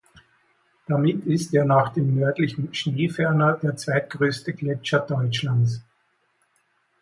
Damit 0.87 1.27
ist 1.27 1.53
er 1.53 1.63
nach 1.63 1.93
dem 1.93 2.15
Nördlichen 2.15 2.73
Schneeferner 2.73 3.59
der 3.61 3.75
zweitgrößte 3.75 4.51
Gletscher 4.53 5.01
Deutschlands. 5.01 5.81